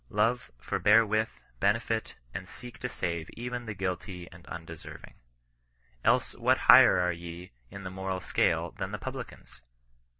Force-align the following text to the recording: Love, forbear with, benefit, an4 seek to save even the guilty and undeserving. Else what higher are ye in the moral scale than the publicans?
Love, 0.09 0.49
forbear 0.59 1.05
with, 1.05 1.29
benefit, 1.59 2.15
an4 2.33 2.47
seek 2.47 2.79
to 2.79 2.89
save 2.89 3.29
even 3.37 3.67
the 3.67 3.75
guilty 3.75 4.27
and 4.31 4.47
undeserving. 4.47 5.13
Else 6.03 6.33
what 6.37 6.57
higher 6.57 6.97
are 6.97 7.11
ye 7.13 7.51
in 7.69 7.83
the 7.83 7.91
moral 7.91 8.19
scale 8.19 8.71
than 8.71 8.91
the 8.93 8.97
publicans? 8.97 9.61